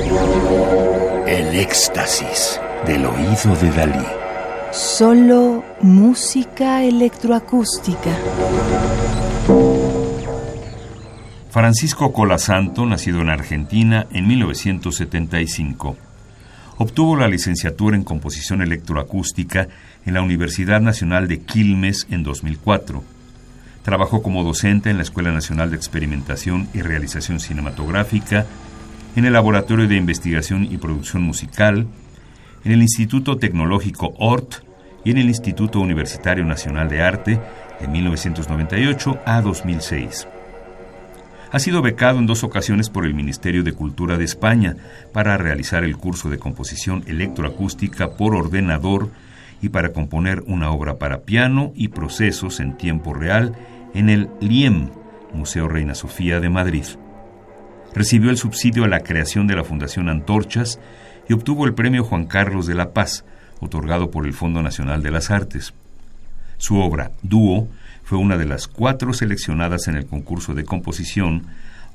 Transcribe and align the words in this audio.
El 0.00 1.54
éxtasis 1.56 2.58
del 2.86 3.04
oído 3.04 3.54
de 3.60 3.70
Dalí. 3.70 4.06
Solo 4.72 5.62
música 5.82 6.82
electroacústica. 6.82 8.10
Francisco 11.50 12.12
Colasanto, 12.14 12.86
nacido 12.86 13.20
en 13.20 13.28
Argentina 13.28 14.06
en 14.10 14.26
1975. 14.26 15.96
Obtuvo 16.78 17.16
la 17.16 17.28
licenciatura 17.28 17.94
en 17.94 18.04
composición 18.04 18.62
electroacústica 18.62 19.68
en 20.06 20.14
la 20.14 20.22
Universidad 20.22 20.80
Nacional 20.80 21.28
de 21.28 21.40
Quilmes 21.40 22.06
en 22.10 22.22
2004. 22.22 23.04
Trabajó 23.82 24.22
como 24.22 24.44
docente 24.44 24.88
en 24.88 24.96
la 24.96 25.02
Escuela 25.02 25.30
Nacional 25.30 25.70
de 25.70 25.76
Experimentación 25.76 26.68
y 26.72 26.80
Realización 26.80 27.38
Cinematográfica, 27.38 28.46
en 29.16 29.24
el 29.24 29.32
Laboratorio 29.32 29.88
de 29.88 29.96
Investigación 29.96 30.68
y 30.70 30.78
Producción 30.78 31.22
Musical, 31.22 31.86
en 32.64 32.72
el 32.72 32.82
Instituto 32.82 33.38
Tecnológico 33.38 34.14
ORT 34.18 34.62
y 35.04 35.10
en 35.10 35.18
el 35.18 35.28
Instituto 35.28 35.80
Universitario 35.80 36.44
Nacional 36.44 36.88
de 36.88 37.02
Arte 37.02 37.40
de 37.80 37.88
1998 37.88 39.18
a 39.24 39.40
2006. 39.40 40.28
Ha 41.52 41.58
sido 41.58 41.82
becado 41.82 42.20
en 42.20 42.26
dos 42.26 42.44
ocasiones 42.44 42.90
por 42.90 43.04
el 43.04 43.14
Ministerio 43.14 43.64
de 43.64 43.72
Cultura 43.72 44.16
de 44.16 44.24
España 44.24 44.76
para 45.12 45.36
realizar 45.36 45.82
el 45.82 45.96
curso 45.96 46.30
de 46.30 46.38
composición 46.38 47.02
electroacústica 47.08 48.12
por 48.12 48.36
ordenador 48.36 49.10
y 49.60 49.70
para 49.70 49.92
componer 49.92 50.44
una 50.46 50.70
obra 50.70 50.98
para 50.98 51.22
piano 51.22 51.72
y 51.74 51.88
procesos 51.88 52.60
en 52.60 52.76
tiempo 52.76 53.14
real 53.14 53.56
en 53.94 54.10
el 54.10 54.28
LIEM, 54.40 54.90
Museo 55.34 55.66
Reina 55.66 55.96
Sofía 55.96 56.38
de 56.38 56.50
Madrid. 56.50 56.84
Recibió 57.94 58.30
el 58.30 58.36
subsidio 58.36 58.84
a 58.84 58.88
la 58.88 59.00
creación 59.00 59.46
de 59.46 59.56
la 59.56 59.64
Fundación 59.64 60.08
Antorchas 60.08 60.78
y 61.28 61.32
obtuvo 61.32 61.66
el 61.66 61.74
Premio 61.74 62.04
Juan 62.04 62.26
Carlos 62.26 62.66
de 62.66 62.74
la 62.74 62.92
Paz, 62.92 63.24
otorgado 63.60 64.10
por 64.10 64.26
el 64.26 64.32
Fondo 64.32 64.62
Nacional 64.62 65.02
de 65.02 65.10
las 65.10 65.30
Artes. 65.30 65.74
Su 66.58 66.78
obra, 66.78 67.12
Dúo, 67.22 67.68
fue 68.04 68.18
una 68.18 68.36
de 68.36 68.46
las 68.46 68.66
cuatro 68.66 69.12
seleccionadas 69.12 69.88
en 69.88 69.96
el 69.96 70.06
concurso 70.06 70.54
de 70.54 70.64
composición 70.64 71.46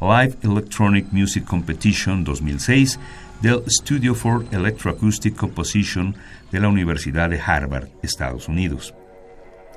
Live 0.00 0.36
Electronic 0.42 1.06
Music 1.12 1.44
Competition 1.44 2.24
2006 2.24 2.98
del 3.40 3.62
Studio 3.68 4.14
for 4.14 4.44
Electroacoustic 4.50 5.34
Composition 5.34 6.14
de 6.50 6.60
la 6.60 6.68
Universidad 6.68 7.30
de 7.30 7.40
Harvard, 7.40 7.88
Estados 8.02 8.48
Unidos. 8.48 8.94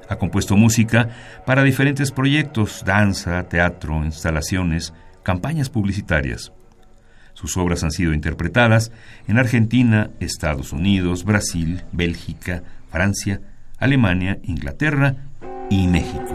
Ha 0.09 0.15
compuesto 0.15 0.55
música 0.55 1.09
para 1.45 1.63
diferentes 1.63 2.11
proyectos, 2.11 2.83
danza, 2.85 3.43
teatro, 3.49 4.03
instalaciones, 4.05 4.93
campañas 5.27 5.69
publicitarias. 5.69 6.53
Sus 7.33 7.57
obras 7.57 7.83
han 7.83 7.91
sido 7.91 8.13
interpretadas 8.13 8.93
en 9.27 9.37
Argentina, 9.37 10.09
Estados 10.21 10.71
Unidos, 10.71 11.25
Brasil, 11.25 11.83
Bélgica, 11.91 12.63
Francia, 12.89 13.41
Alemania, 13.77 14.39
Inglaterra 14.43 15.17
y 15.69 15.85
México. 15.87 16.33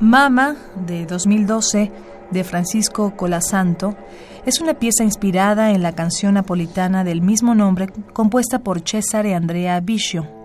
Mama, 0.00 0.56
de 0.84 1.06
2012, 1.06 1.92
de 2.32 2.42
Francisco 2.42 3.14
Colasanto, 3.14 3.96
es 4.44 4.60
una 4.60 4.74
pieza 4.74 5.04
inspirada 5.04 5.70
en 5.70 5.84
la 5.84 5.94
canción 5.94 6.34
napolitana 6.34 7.04
del 7.04 7.22
mismo 7.22 7.54
nombre 7.54 7.90
compuesta 8.12 8.58
por 8.58 8.80
Cesare 8.80 9.36
Andrea 9.36 9.78
Biscio. 9.78 10.43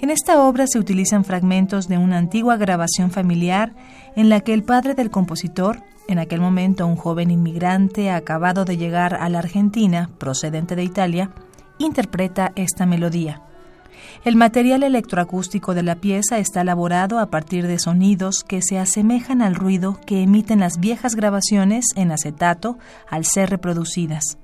En 0.00 0.10
esta 0.10 0.42
obra 0.42 0.66
se 0.66 0.78
utilizan 0.78 1.24
fragmentos 1.24 1.88
de 1.88 1.96
una 1.96 2.18
antigua 2.18 2.56
grabación 2.56 3.10
familiar 3.10 3.74
en 4.14 4.28
la 4.28 4.40
que 4.40 4.52
el 4.52 4.62
padre 4.62 4.94
del 4.94 5.10
compositor, 5.10 5.82
en 6.06 6.18
aquel 6.18 6.40
momento 6.40 6.86
un 6.86 6.96
joven 6.96 7.30
inmigrante 7.30 8.10
acabado 8.10 8.66
de 8.66 8.76
llegar 8.76 9.14
a 9.14 9.28
la 9.30 9.38
Argentina, 9.38 10.10
procedente 10.18 10.76
de 10.76 10.84
Italia, 10.84 11.30
interpreta 11.78 12.52
esta 12.56 12.84
melodía. 12.84 13.42
El 14.24 14.36
material 14.36 14.82
electroacústico 14.82 15.74
de 15.74 15.82
la 15.82 15.96
pieza 15.96 16.38
está 16.38 16.60
elaborado 16.60 17.18
a 17.18 17.30
partir 17.30 17.66
de 17.66 17.78
sonidos 17.78 18.44
que 18.44 18.60
se 18.60 18.78
asemejan 18.78 19.40
al 19.40 19.54
ruido 19.54 19.98
que 20.06 20.22
emiten 20.22 20.60
las 20.60 20.78
viejas 20.78 21.14
grabaciones 21.14 21.86
en 21.96 22.12
acetato 22.12 22.76
al 23.08 23.24
ser 23.24 23.48
reproducidas. 23.48 24.38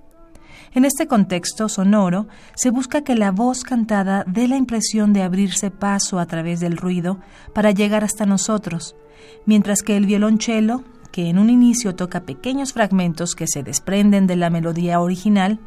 En 0.75 0.85
este 0.85 1.07
contexto 1.07 1.69
sonoro 1.69 2.27
se 2.55 2.71
busca 2.71 3.03
que 3.03 3.15
la 3.15 3.31
voz 3.31 3.63
cantada 3.65 4.25
dé 4.27 4.49
la 4.49 4.57
impresión 4.57 5.13
de 5.13 5.23
abrirse 5.23 5.71
paso 5.71 6.19
a 6.19 6.27
través 6.27 6.61
del 6.61 6.77
ruido 6.77 7.19
para 7.55 7.71
llegar 7.71 8.05
hasta 8.05 8.27
nosotros, 8.27 8.97
mientras 9.47 9.83
que 9.83 9.97
el 9.97 10.07
violonchelo 10.07 10.85
que 11.13 11.29
en 11.29 11.39
un 11.39 11.51
inicio 11.51 11.95
toca 11.95 12.23
pequeños 12.23 12.73
fragmentos 12.73 13.35
que 13.35 13.47
se 13.47 13.63
desprenden 13.63 14.27
de 14.27 14.35
la 14.35 14.51
melodía 14.51 14.99
original, 14.99 15.61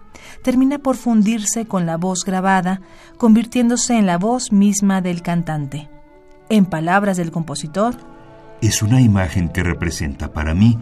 termina 0.44 0.80
por 0.80 0.98
fundirse 0.98 1.68
con 1.68 1.86
la 1.86 1.98
voz 1.98 2.26
grabada, 2.26 2.82
convirtiéndose 3.18 3.96
en 3.96 4.08
la 4.08 4.18
voz 4.18 4.52
misma 4.52 5.02
del 5.02 5.22
cantante. 5.22 5.88
En 6.50 6.66
palabras 6.66 7.16
del 7.18 7.32
compositor, 7.32 7.96
es 8.62 8.82
una 8.82 9.02
imagen 9.02 9.50
que 9.50 9.64
representa 9.64 10.34
para 10.34 10.54
mí 10.54 10.80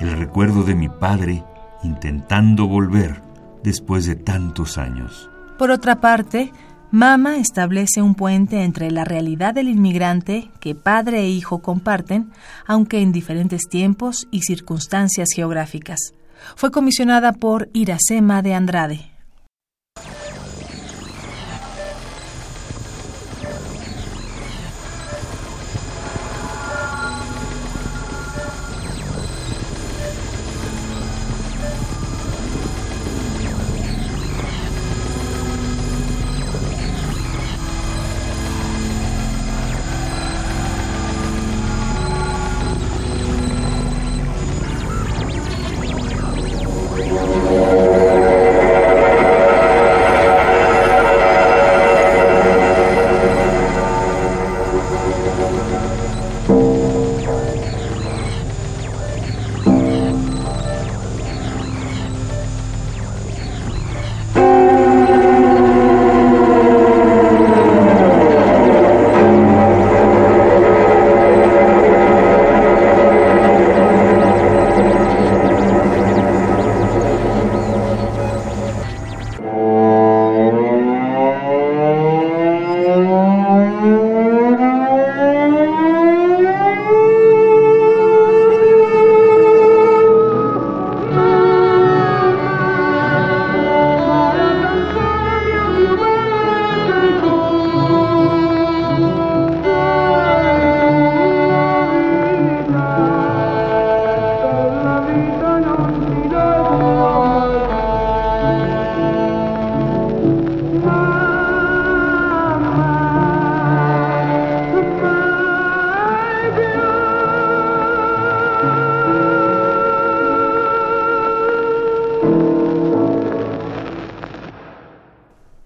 el 0.00 0.12
recuerdo 0.12 0.64
de 0.64 0.74
mi 0.74 0.88
padre 0.88 1.44
intentando 1.84 2.66
volver 2.66 3.22
después 3.62 4.06
de 4.06 4.16
tantos 4.16 4.78
años. 4.78 5.30
Por 5.58 5.70
otra 5.70 6.00
parte, 6.00 6.52
Mama 6.90 7.38
establece 7.38 8.02
un 8.02 8.14
puente 8.14 8.64
entre 8.64 8.90
la 8.90 9.04
realidad 9.04 9.54
del 9.54 9.68
inmigrante 9.68 10.50
que 10.60 10.74
padre 10.74 11.20
e 11.20 11.28
hijo 11.30 11.60
comparten, 11.60 12.30
aunque 12.66 13.00
en 13.00 13.12
diferentes 13.12 13.62
tiempos 13.68 14.28
y 14.30 14.42
circunstancias 14.42 15.30
geográficas. 15.34 16.12
Fue 16.54 16.70
comisionada 16.70 17.32
por 17.32 17.70
Iracema 17.72 18.42
de 18.42 18.54
Andrade. 18.54 19.11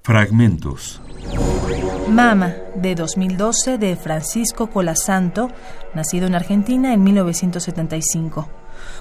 Fragmentos. 0.02 1.00
Mama, 2.08 2.54
de 2.76 2.94
2012, 2.94 3.78
de 3.78 3.96
Francisco 3.96 4.68
Colasanto, 4.68 5.50
nacido 5.94 6.28
en 6.28 6.36
Argentina 6.36 6.94
en 6.94 7.02
1975. 7.02 8.48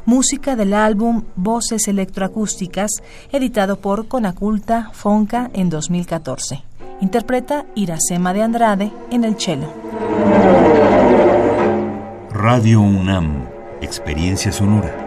Música 0.06 0.56
del 0.56 0.74
álbum 0.74 1.24
Voces 1.36 1.88
Electroacústicas, 1.88 2.90
editado 3.32 3.80
por 3.80 4.08
Conaculta 4.08 4.90
Fonca 4.94 5.52
en 5.54 5.70
2014. 5.70 6.64
Interpreta 7.02 7.66
Iracema 7.76 8.34
de 8.34 8.42
Andrade 8.42 8.92
en 9.12 9.24
el 9.24 9.40
cello. 9.40 9.72
Radio 12.32 12.82
UNAM, 12.82 13.46
Experiencia 13.82 14.52
Sonora. 14.52 15.05